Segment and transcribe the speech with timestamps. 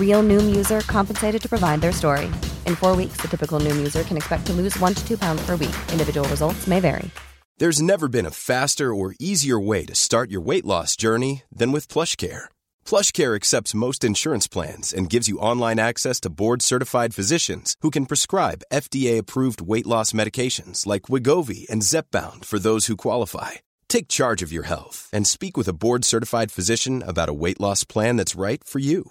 [0.00, 2.26] Real Noom user compensated to provide their story.
[2.66, 5.46] In four weeks, the typical Noom user can expect to lose one to two pounds
[5.46, 5.76] per week.
[5.92, 7.08] Individual results may vary.
[7.58, 11.72] There's never been a faster or easier way to start your weight loss journey than
[11.72, 12.48] with PlushCare.
[12.86, 18.06] PlushCare accepts most insurance plans and gives you online access to board-certified physicians who can
[18.06, 23.60] prescribe FDA-approved weight loss medications like Wigovi and Zepbound for those who qualify.
[23.90, 27.84] Take charge of your health and speak with a board-certified physician about a weight loss
[27.84, 29.10] plan that's right for you.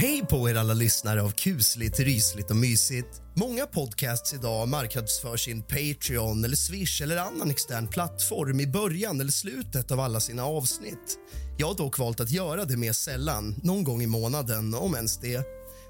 [0.00, 3.22] Hej på er alla lyssnare av kusligt, rysligt och mysigt.
[3.34, 9.32] Många podcasts idag marknadsför sin Patreon eller Swish eller annan extern plattform i början eller
[9.32, 11.18] slutet av alla sina avsnitt.
[11.58, 15.18] Jag har dock valt att göra det mer sällan, någon gång i månaden, om ens
[15.18, 15.44] det.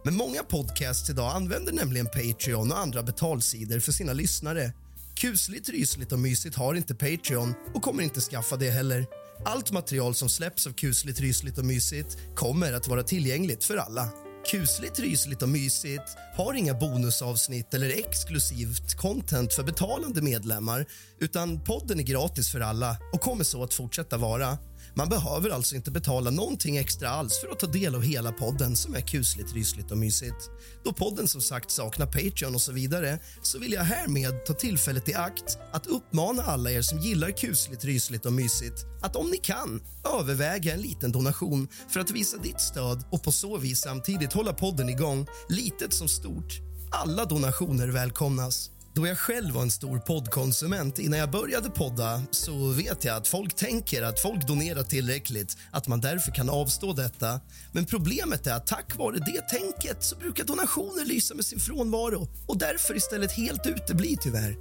[0.05, 4.72] Men många podcasts idag använder nämligen Patreon och andra betalsidor för sina lyssnare.
[5.15, 9.06] Kusligt, rysligt och mysigt har inte Patreon och kommer inte skaffa det heller.
[9.45, 14.09] Allt material som släpps av kusligt, rysligt och mysigt kommer att vara tillgängligt för alla.
[14.51, 20.87] Kusligt, rysligt och mysigt har inga bonusavsnitt eller exklusivt content för betalande medlemmar
[21.21, 24.59] utan podden är gratis för alla och kommer så att fortsätta vara.
[24.95, 28.77] Man behöver alltså inte betala någonting extra alls för att ta del av hela podden
[28.77, 30.51] som är kusligt, rysligt och mysigt.
[30.84, 35.09] Då podden som sagt saknar Patreon och så vidare så vill jag härmed ta tillfället
[35.09, 39.37] i akt att uppmana alla er som gillar kusligt, rysligt och mysigt att om ni
[39.37, 39.83] kan
[40.21, 44.53] överväga en liten donation för att visa ditt stöd och på så vis samtidigt hålla
[44.53, 46.61] podden igång, litet som stort.
[46.91, 48.71] Alla donationer välkomnas.
[48.95, 53.28] Då jag själv var en stor poddkonsument innan jag började podda så vet jag att
[53.28, 57.41] folk tänker att folk donerar tillräckligt, att man därför kan avstå detta.
[57.73, 62.28] Men problemet är att tack vare det tänket så brukar donationer lysa med sin frånvaro
[62.47, 64.56] och därför istället helt utebli tyvärr.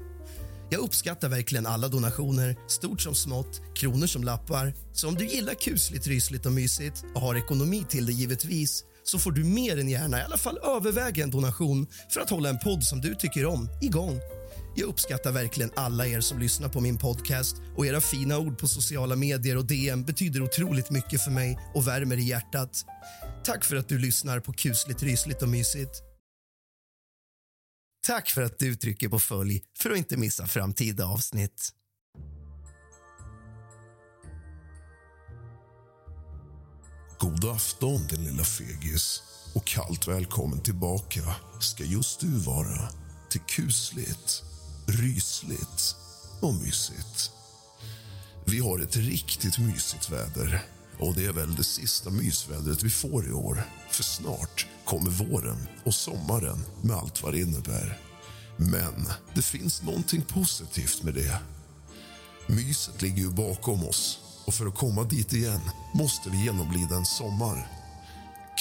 [0.70, 4.74] Jag uppskattar verkligen alla donationer, stort som smått, kronor som lappar.
[4.94, 9.20] Så om du gillar kusligt, rysligt och mysigt och har ekonomi till det givetvis så
[9.20, 12.60] får du mer än gärna i alla fall överväga en donation för att hålla en
[12.60, 14.20] podd som du tycker om igång.
[14.76, 18.68] Jag uppskattar verkligen alla er som lyssnar på min podcast och era fina ord på
[18.68, 22.86] sociala medier och DM betyder otroligt mycket för mig och värmer i hjärtat.
[23.46, 26.02] Tack för att du lyssnar på kusligt, rysligt och mysigt.
[28.08, 31.74] Tack för att du trycker på följ för att inte missa framtida avsnitt.
[37.20, 39.24] God afton, din lilla fegis.
[39.56, 42.90] Och kallt välkommen tillbaka ska just du vara
[43.30, 44.44] till kusligt,
[44.86, 45.96] rysligt
[46.42, 47.32] och mysigt.
[48.46, 50.62] Vi har ett riktigt mysigt väder
[51.00, 53.64] och det är väl det sista mysvädret vi får i år.
[53.90, 58.00] För snart kommer våren och sommaren med allt vad det innebär.
[58.58, 61.42] Men det finns någonting positivt med det.
[62.48, 64.20] Myset ligger ju bakom oss
[64.50, 65.62] och för att komma dit igen
[65.94, 67.68] måste vi genomlida en sommar.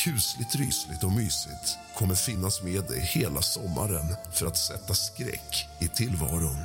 [0.05, 5.88] Kusligt, rysligt och mysigt kommer finnas med dig hela sommaren för att sätta skräck i
[5.88, 6.56] tillvaron.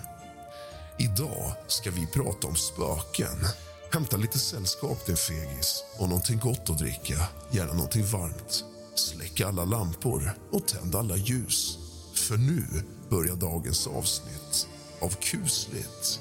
[0.99, 3.47] Idag ska vi prata om spöken.
[3.93, 7.27] Hämta lite sällskap, din fegis, och någonting gott att dricka.
[7.51, 8.63] Gärna någonting varmt.
[8.95, 11.77] Släck alla lampor och tänd alla ljus.
[12.13, 12.65] För nu
[13.09, 14.67] börjar dagens avsnitt
[15.01, 16.19] av kusligt,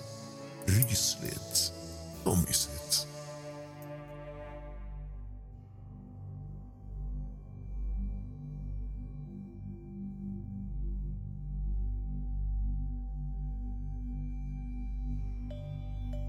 [0.67, 1.82] rysligt
[2.25, 3.07] och mysigt.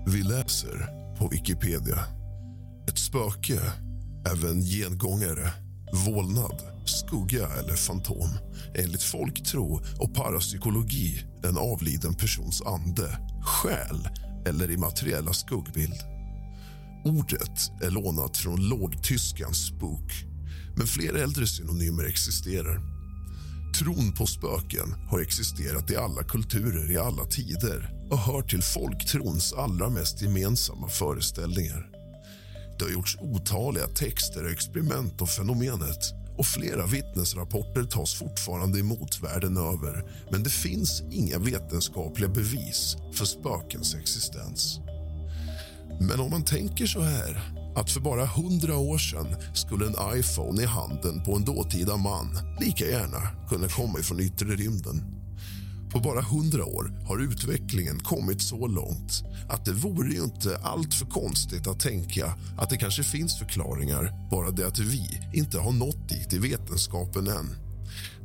[0.05, 0.87] Vi läser
[1.17, 1.99] på Wikipedia.
[2.87, 3.59] Ett Spöke,
[4.31, 5.53] även gengångare,
[6.05, 8.29] vålnad, skugga eller fantom
[8.75, 14.07] enligt folktro och parapsykologi en avliden persons ande, själ
[14.45, 15.99] eller immateriella skuggbild.
[17.05, 20.11] Ordet är lånat från lågtyskans spook,
[20.77, 22.81] men fler äldre synonymer existerar.
[23.79, 29.53] Tron på spöken har existerat i alla kulturer i alla tider och hör till folktrons
[29.53, 31.89] allra mest gemensamma föreställningar.
[32.79, 39.23] Det har gjorts otaliga texter och experiment om fenomenet och flera vittnesrapporter tas fortfarande emot
[39.23, 44.79] världen över men det finns inga vetenskapliga bevis för spökens existens.
[45.99, 47.41] Men om man tänker så här
[47.75, 52.37] att för bara hundra år sedan skulle en iPhone i handen på en dåtida man
[52.59, 55.22] lika gärna kunna komma ifrån yttre rymden.
[55.93, 60.93] På bara hundra år har utvecklingen kommit så långt att det vore ju inte allt
[60.93, 65.71] för konstigt att tänka att det kanske finns förklaringar bara det att vi inte har
[65.71, 67.55] nått dit i vetenskapen än.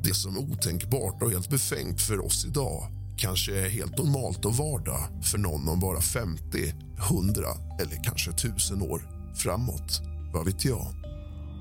[0.02, 4.56] Det som är otänkbart och helt befängt för oss idag kanske är helt normalt och
[4.56, 6.74] vardag för någon om bara 50,
[7.10, 7.42] 100
[7.80, 9.02] eller kanske 1000 år
[9.34, 10.00] framåt.
[10.32, 10.86] Vad vet jag?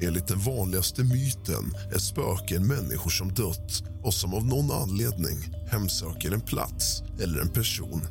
[0.04, 6.32] Enligt den vanligaste myten är spöken människor som dött och som av någon anledning hemsöker
[6.32, 8.02] en plats eller en person.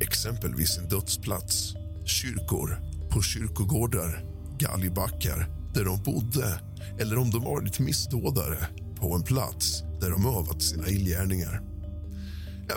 [0.00, 1.74] Exempelvis en dödsplats,
[2.04, 2.80] kyrkor,
[3.10, 4.24] på kyrkogårdar,
[4.58, 6.60] galgbackar där de bodde
[6.98, 11.62] eller om de varit missdådare på en plats där de övat sina illgärningar.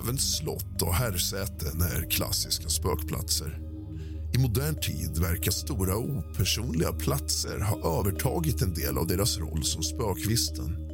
[0.03, 3.59] Även slott och herrsäten är klassiska spökplatser.
[4.33, 9.83] I modern tid verkar stora opersonliga platser ha övertagit en del av deras roll som
[9.83, 10.90] spökvisten.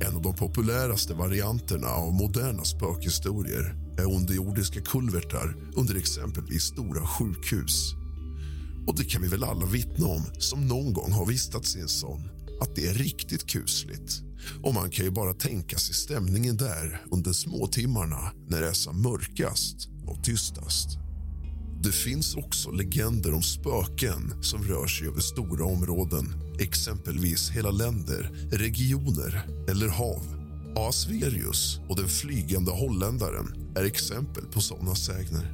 [0.00, 7.94] En av de populäraste varianterna av moderna spökhistorier är underjordiska kulvertar under exempelvis stora sjukhus.
[8.86, 11.88] Och det kan vi väl alla vittna om som någon gång har vistats i en
[11.88, 12.28] sån,
[12.60, 14.22] att det är riktigt kusligt.
[14.62, 19.02] Och man kan ju bara tänka sig stämningen där under småtimmarna när det är som
[19.02, 21.03] mörkast och tystast.
[21.84, 28.30] Det finns också legender om spöken som rör sig över stora områden exempelvis hela länder,
[28.52, 30.22] regioner eller hav.
[30.76, 35.52] Asverius och den flygande holländaren är exempel på såna sägner.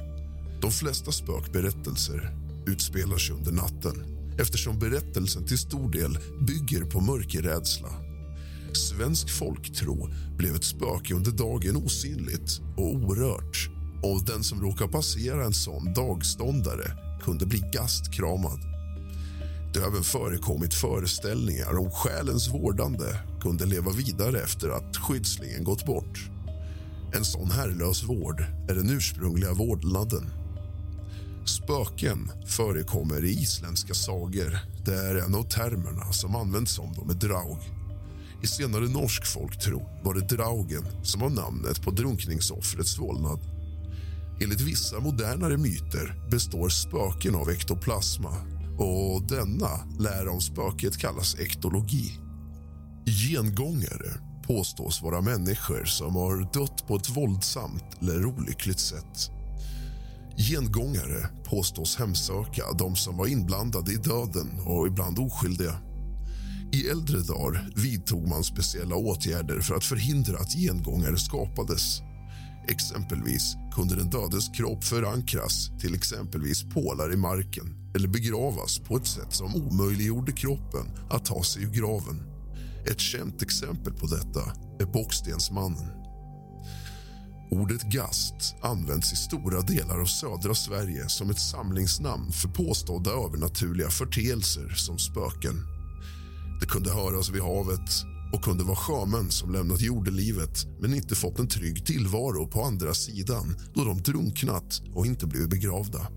[0.61, 2.35] De flesta spökberättelser
[2.67, 4.03] utspelar sig under natten
[4.39, 6.17] eftersom berättelsen till stor del
[6.47, 7.89] bygger på mörkerrädsla.
[8.73, 15.45] Svensk folktro blev ett spöke under dagen osynligt och orört och den som råkar passera
[15.45, 18.59] en sån dagståndare kunde bli gastkramad.
[19.73, 23.05] Det har även förekommit föreställningar om själens vårdande
[23.41, 26.29] kunde leva vidare efter att skyddslingen gått bort.
[27.13, 30.29] En sån herrlös vård är den ursprungliga vårdnaden.
[31.45, 34.59] Spöken förekommer i isländska sagor.
[34.85, 37.59] Det är en av termerna som används om dem är draug.
[38.43, 43.39] I senare norsk folktro var det draugen som var namnet på drunkningsoffrets vålnad.
[44.43, 48.29] Enligt vissa modernare myter består spöken av ektoplasma
[48.77, 52.19] och denna lära om spöket kallas ektologi.
[53.05, 59.31] Gengångare påstås vara människor som har dött på ett våldsamt eller olyckligt sätt.
[60.37, 65.75] Gengångare påstås hemsöka de som var inblandade i döden och ibland oskyldiga.
[66.73, 72.01] I äldre dagar vidtog man speciella åtgärder för att förhindra att gengångare skapades.
[72.67, 79.07] Exempelvis kunde den dödes kropp förankras till exempelvis pålar i marken eller begravas på ett
[79.07, 82.23] sätt som omöjliggjorde kroppen att ta sig ur graven.
[82.87, 84.41] Ett känt exempel på detta
[84.79, 85.89] är Bockstensmannen.
[87.51, 93.89] Ordet gast används i stora delar av södra Sverige som ett samlingsnamn för påstådda övernaturliga
[93.89, 95.55] förteelser som spöken.
[96.59, 101.39] Det kunde höras vid havet och kunde vara sjömän som lämnat jordelivet men inte fått
[101.39, 106.07] en trygg tillvaro på andra sidan då de drunknat och inte blivit begravda.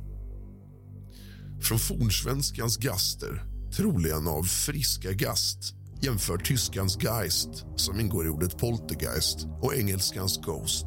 [1.62, 3.44] Från fornsvenskans gaster,
[3.76, 10.86] troligen av friska gast jämför tyskans Geist, som ingår i ordet poltergeist, och engelskans Ghost.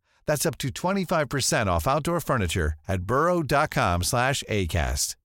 [0.25, 5.15] That's up to 25% off outdoor furniture at burrow.com slash ACAST.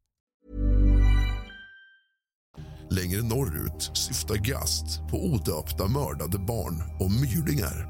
[2.91, 7.89] Längre norrut syftar Gast på odöpta mördade barn och myrdingar.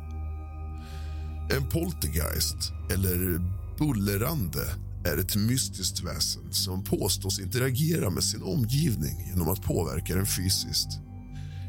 [1.57, 3.41] En poltergeist, eller
[3.79, 4.65] bullerande
[5.05, 10.89] är ett mystiskt väsen som påstås interagera med sin omgivning genom att påverka den fysiskt.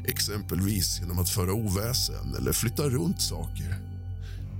[0.06, 3.97] Exempelvis genom att föra oväsen eller flytta runt saker.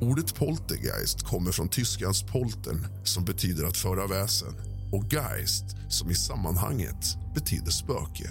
[0.01, 4.55] Ordet poltergeist kommer från tyskans poltern som betyder att föra väsen
[4.93, 8.31] och geist som i sammanhanget betyder spöke.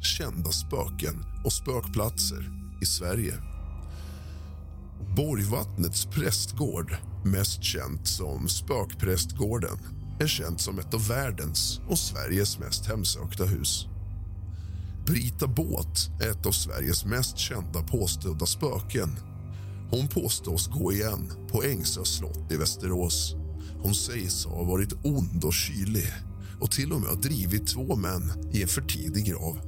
[0.00, 2.50] Kända spöken och spökplatser
[2.82, 3.34] i Sverige.
[5.16, 9.78] Borgvattnets prästgård, mest känt som Spökprästgården
[10.20, 13.86] är känt som ett av världens och Sveriges mest hemsökta hus.
[15.06, 19.16] Brita Båt är ett av Sveriges mest kända påstådda spöken.
[19.90, 23.36] Hon påstås gå igen på Ängsö slott i Västerås.
[23.82, 26.12] Hon sägs ha varit ond och kylig
[26.60, 29.58] och till och med ha drivit två män i en för tidig grav.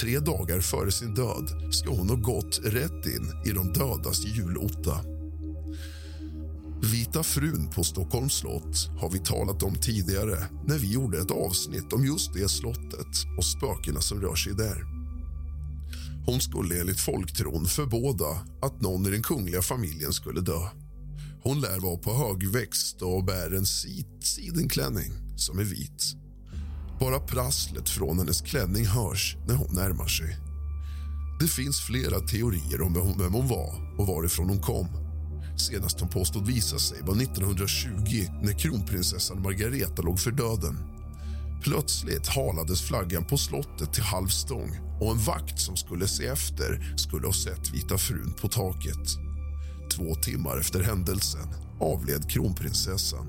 [0.00, 5.04] Tre dagar före sin död ska hon ha gått rätt in i de dödas julotta.
[6.92, 11.92] Vita frun på Stockholms slott har vi talat om tidigare när vi gjorde ett avsnitt
[11.92, 14.93] om just det slottet och spökena som rör sig där.
[16.26, 20.68] Hon skulle enligt folktron förbåda att någon i den kungliga familjen skulle dö.
[21.42, 23.66] Hon lär vara på högväxt och bär en
[24.20, 26.14] sidenklänning som är vit.
[27.00, 30.38] Bara prasslet från hennes klänning hörs när hon närmar sig.
[31.40, 34.88] Det finns flera teorier om vem hon var och varifrån hon kom.
[35.56, 37.90] Senast hon påstod visa sig var 1920
[38.42, 40.76] när kronprinsessan Margareta låg för döden.
[41.64, 47.26] Plötsligt halades flaggan på slottet till halvstång och en vakt som skulle se efter skulle
[47.26, 49.08] ha sett Vita frun på taket.
[49.96, 51.48] Två timmar efter händelsen
[51.80, 53.26] avled kronprinsessan.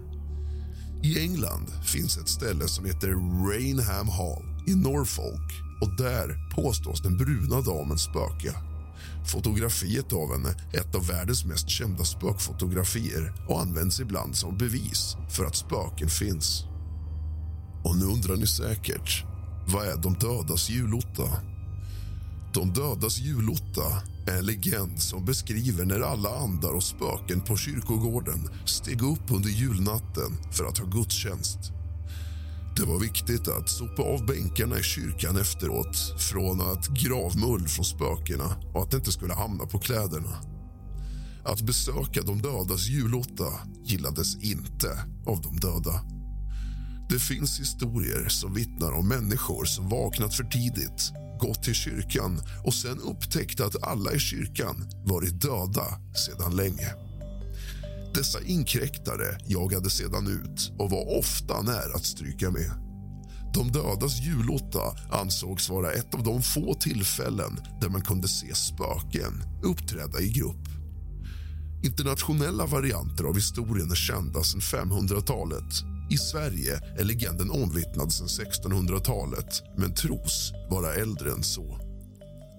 [1.04, 3.08] I England finns ett ställe som heter
[3.50, 5.52] Rainham Hall i Norfolk
[5.82, 8.54] och där påstås den bruna damen spöka.
[9.32, 15.16] Fotografiet av henne är ett av världens mest kända spökfotografier och används ibland som bevis
[15.30, 16.66] för att spöken finns.
[17.86, 19.24] Och nu undrar ni säkert,
[19.68, 21.30] vad är de dödas julotta?
[22.54, 28.50] De dödas julotta är en legend som beskriver när alla andar och spöken på kyrkogården
[28.66, 31.60] steg upp under julnatten för att ha gudstjänst.
[32.78, 38.56] Det var viktigt att sopa av bänkarna i kyrkan efteråt från att gravmull från spökena
[38.74, 40.38] och att det inte skulle hamna på kläderna.
[41.46, 43.50] Att besöka de dödas julotta
[43.84, 44.90] gillades inte
[45.26, 46.15] av de döda.
[47.10, 52.74] Det finns historier som vittnar om människor som vaknat för tidigt gått till kyrkan och
[52.74, 55.86] sen upptäckt att alla i kyrkan varit döda
[56.16, 56.94] sedan länge.
[58.14, 62.72] Dessa inkräktare jagade sedan ut och var ofta nära att stryka med.
[63.54, 69.44] De dödas julotta ansågs vara ett av de få tillfällen där man kunde se spöken
[69.64, 70.68] uppträda i grupp.
[71.84, 75.95] Internationella varianter av historien är kända sedan 500-talet.
[76.10, 81.80] I Sverige är legenden omvittnad sedan 1600-talet men tros vara äldre än så.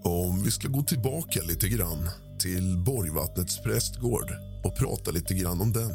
[0.05, 4.33] Om vi ska gå tillbaka lite grann till Borgvattnets prästgård
[4.65, 5.93] och prata lite grann om den.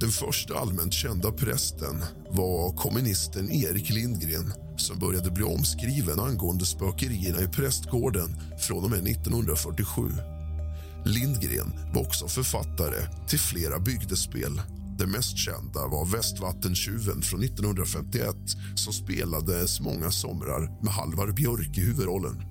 [0.00, 7.40] Den första allmänt kända prästen var kommunisten Erik Lindgren som började bli omskriven angående spökerierna
[7.40, 10.02] i prästgården från och med 1947.
[11.04, 14.60] Lindgren var också författare till flera bygdespel.
[14.98, 18.36] Det mest kända var Västvattentjuven från 1951
[18.74, 22.42] som spelades många somrar med Halvar Björk i huvudrollen.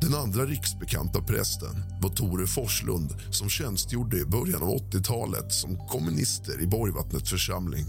[0.00, 6.62] Den andra riksbekanta prästen var Tore Forslund som tjänstgjorde i början av 80-talet som kommunister
[6.62, 7.84] i Borgvattnets församling.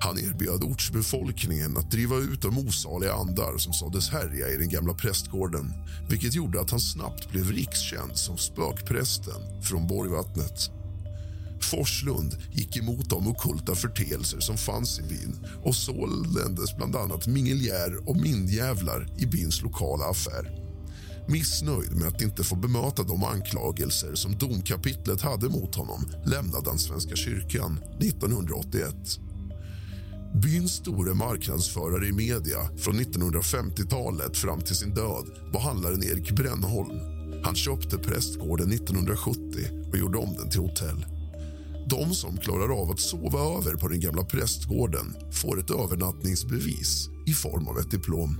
[0.00, 4.94] Han erbjöd ortsbefolkningen att driva ut de osaliga andar som sades härja i den gamla
[4.94, 5.72] prästgården
[6.08, 10.81] vilket gjorde att han snabbt blev rikskänd som spökprästen från Borgvattnet.
[11.64, 18.08] Forslund gick emot de okulta förteelser som fanns i byn och såldes bland annat mingeljär
[18.08, 20.62] och mindjävlar i byns lokala affär.
[21.28, 26.78] Missnöjd med att inte få bemöta de anklagelser som domkapitlet hade mot honom lämnade han
[26.78, 28.94] Svenska kyrkan 1981.
[30.42, 36.98] Byns store marknadsförare i media från 1950-talet fram till sin död var handlaren Erik Brännholm.
[37.44, 39.40] Han köpte prästgården 1970
[39.90, 41.06] och gjorde om den till hotell.
[41.86, 47.32] De som klarar av att sova över på den gamla prästgården får ett övernattningsbevis i
[47.32, 48.36] form av ett diplom.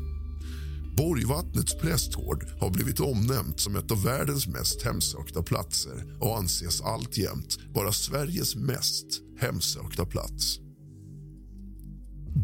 [0.96, 7.58] Borgvattnets prästgård har blivit omnämnt som ett av världens mest hemsökta platser och anses alltjämt
[7.75, 9.06] vara Sveriges mest
[9.38, 10.58] hemsökta plats.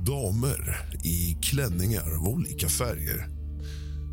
[0.07, 3.38] Damer i klänningar av olika färger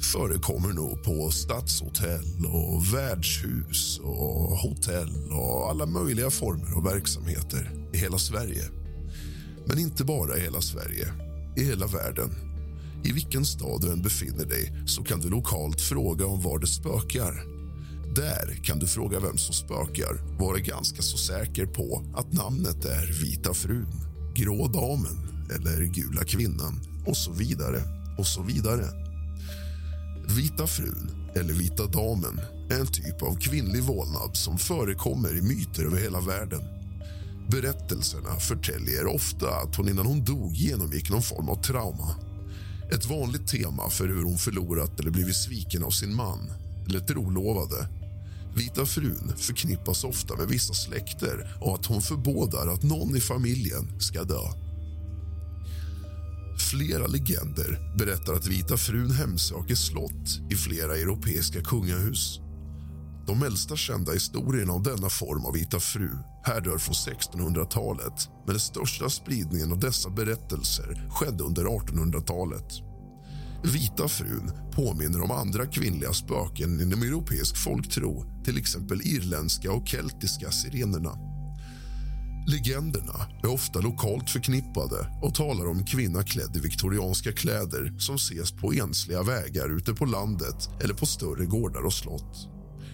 [0.06, 7.98] förekommer nog på stadshotell och värdshus och hotell och alla möjliga former av verksamheter i
[7.98, 8.64] hela Sverige.
[9.68, 11.08] Men inte bara i hela Sverige,
[11.58, 12.30] i hela världen.
[13.04, 16.68] I vilken stad du än befinner dig så kan du lokalt fråga om var det
[16.68, 17.44] spökar.
[18.16, 23.22] Där kan du fråga vem som spökar vara ganska så säker på att namnet är
[23.22, 23.94] Vita frun,
[24.36, 27.82] Grå damen eller Gula kvinnan och så vidare
[28.18, 29.05] och så vidare.
[30.28, 35.86] Vita frun, eller Vita damen, är en typ av kvinnlig vålnad som förekommer i myter
[35.86, 36.62] över hela världen.
[37.50, 42.16] Berättelserna förtäljer ofta att hon innan hon dog genomgick någon form av trauma.
[42.92, 46.52] Ett vanligt tema för hur hon förlorat eller blivit sviken av sin man
[46.88, 47.88] eller trolovade.
[48.56, 54.02] Vita frun förknippas ofta med vissa släkter och att hon förbådar att någon i familjen
[54.02, 54.65] ska dö.
[56.72, 62.40] Flera legender berättar att Vita frun hemsöker slott i flera europeiska kungahus.
[63.28, 66.10] De äldsta kända historierna om denna form av Vita fru
[66.44, 72.74] härrör från 1600-talet men den största spridningen av dessa berättelser skedde under 1800-talet.
[73.64, 80.52] Vita frun påminner om andra kvinnliga spöken inom europeisk folktro till exempel irländska och keltiska
[80.52, 81.35] sirenerna.
[82.48, 88.52] Legenderna är ofta lokalt förknippade och talar om kvinna klädd i viktorianska kläder som ses
[88.52, 92.50] på ensliga vägar ute på landet eller på större gårdar och slott.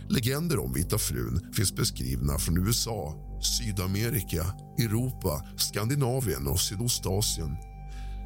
[0.10, 4.46] Legender om Vita frun finns beskrivna från USA, Sydamerika,
[4.80, 7.56] Europa, Skandinavien och Sydostasien.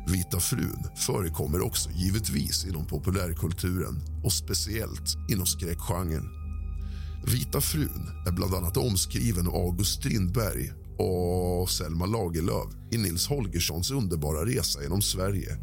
[0.08, 6.30] Vita frun förekommer också givetvis inom populärkulturen och speciellt inom skräckgenren.
[7.28, 13.92] Vita frun är bland annat omskriven av August Strindberg och Selma Lagerlöf i Nils Holgerssons
[13.92, 15.58] underbara resa genom Sverige.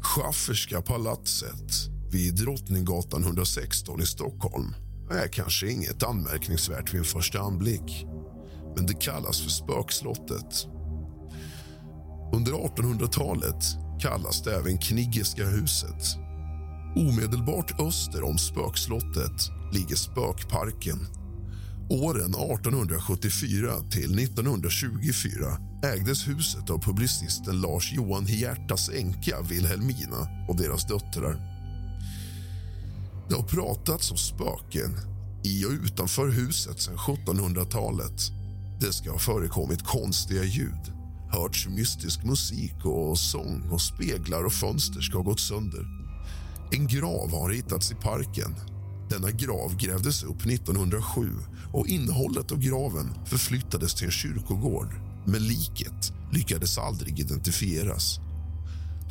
[0.00, 1.72] Schafferska palatset
[2.10, 4.74] vid Drottninggatan 116 i Stockholm
[5.10, 8.06] är kanske inget anmärkningsvärt vid en första anblick
[8.76, 10.66] men det kallas för Spökslottet.
[12.34, 13.64] Under 1800-talet
[14.00, 16.02] kallas det även Kniggeska huset.
[16.96, 20.98] Omedelbart öster om Spökslottet ligger Spökparken
[21.90, 30.86] Åren 1874 till 1924 ägdes huset av publicisten Lars Johan Hiertas änka Wilhelmina och deras
[30.86, 31.36] döttrar.
[33.28, 34.96] Det har pratats om spöken
[35.44, 38.22] i och utanför huset sedan 1700-talet.
[38.80, 40.92] Det ska ha förekommit konstiga ljud,
[41.30, 45.86] hörts mystisk musik och sång och speglar och fönster ska ha gått sönder.
[46.72, 48.77] En grav har hittats i parken
[49.10, 51.30] denna grav grävdes upp 1907
[51.72, 54.94] och innehållet av graven förflyttades till en kyrkogård
[55.26, 58.20] men liket lyckades aldrig identifieras.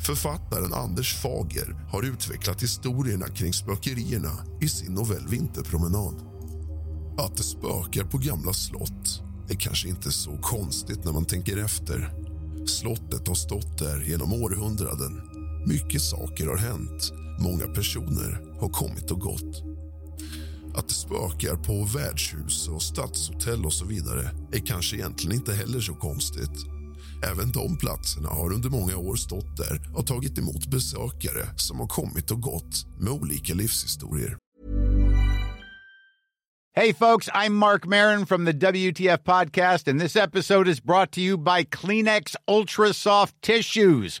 [0.06, 6.14] Författaren Anders Fager har utvecklat historierna kring spökerierna i sin novell Vinterpromenad.
[7.18, 12.12] Att det spökar på gamla slott är kanske inte så konstigt när man tänker efter.
[12.66, 15.20] Slottet har stått där genom århundraden.
[15.66, 17.12] Mycket saker har hänt.
[17.38, 19.77] Många personer har kommit och gått.
[20.74, 25.80] Att det spökar på värdshus och stadshotell och så vidare är kanske egentligen inte heller
[25.80, 26.66] så konstigt.
[27.32, 31.86] Även de platserna har under många år stått där och tagit emot besökare som har
[31.86, 34.38] kommit och gått med olika livshistorier.
[36.78, 41.20] Hey, folks, I'm Mark Marin from the WTF Podcast, and this episode is brought to
[41.20, 44.20] you by Kleenex Ultra Soft Tissues,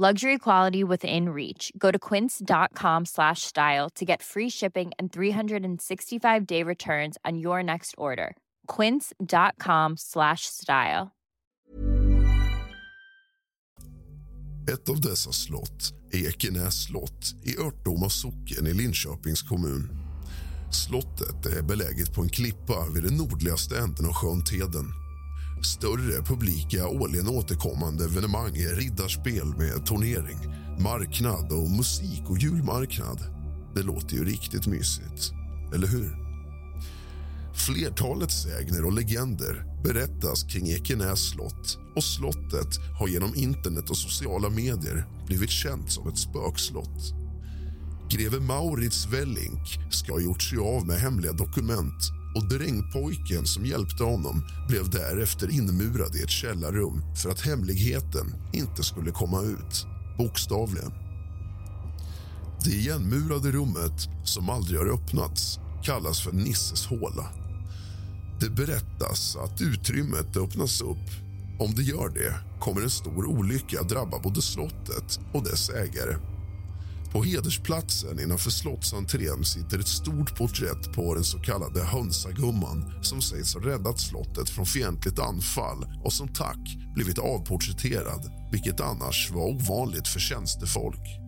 [0.00, 1.70] Luxury quality within reach.
[1.76, 7.62] Go to quince.com slash style to get free shipping and 365 day returns on your
[7.62, 8.34] next order.
[8.66, 11.10] Quince.com slash style.
[14.72, 19.88] Ett av dessa slott är Ekenäs slott i Örtdoma socken i Linköpings kommun.
[20.72, 24.99] Slottet är beläget på en klippa vid den nordligaste änden av sjön Teden.
[25.62, 30.38] Större publika årligen återkommande evenemang är riddarspel med turnering,
[30.78, 33.18] marknad och musik och julmarknad.
[33.74, 35.32] Det låter ju riktigt mysigt,
[35.74, 36.16] eller hur?
[37.54, 44.50] Flertalet sägner och legender berättas kring Ekenäs slott och slottet har genom internet och sociala
[44.50, 47.14] medier blivit känt som ett spökslott.
[48.10, 54.04] Greve Maurits Wellink ska ha gjort sig av med hemliga dokument och drängpojken som hjälpte
[54.04, 59.86] honom blev därefter inmurad i ett källarrum för att hemligheten inte skulle komma ut,
[60.18, 60.92] bokstavligen.
[62.64, 67.26] Det igenmurade rummet, som aldrig har öppnats, kallas för Nisses håla.
[68.40, 71.08] Det berättas att utrymmet öppnas upp.
[71.58, 76.16] Om det gör det kommer en stor olycka drabba både slottet och dess ägare.
[77.12, 83.54] På hedersplatsen innanför slottsentrén sitter ett stort porträtt på den så kallade hönsagumman som sägs
[83.54, 90.08] ha räddat slottet från fientligt anfall och som tack blivit avporträtterad, vilket annars var ovanligt
[90.08, 91.20] för tjänstefolk.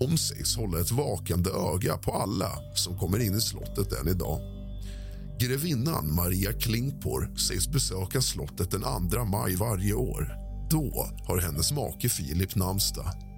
[0.00, 4.40] Hon sägs hålla ett vakande öga på alla som kommer in i slottet än idag.
[5.40, 10.32] Grevinnan Maria Klingpor sägs besöka slottet den 2 maj varje år.
[10.70, 13.29] Då har hennes make Filip namnsdag.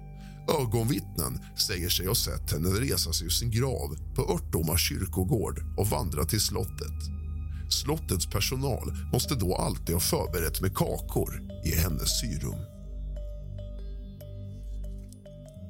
[0.47, 5.87] Ögonvittnen säger sig ha sett henne resa sig ur sin grav på Örtdoma kyrkogård och
[5.87, 6.99] vandra till slottet.
[7.69, 12.59] Slottets personal måste då alltid ha förberett med kakor i hennes syrum.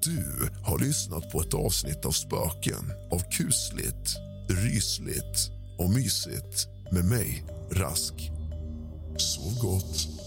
[0.04, 4.16] Du har lyssnat på ett avsnitt av Spöken av kusligt,
[4.50, 8.32] rysligt och mysigt med mig, Rask.
[9.18, 10.23] Sov gott.